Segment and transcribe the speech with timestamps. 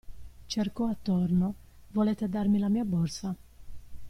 [0.47, 1.53] Cercò attorno:
[1.91, 3.35] Volete darmi la mia borsa?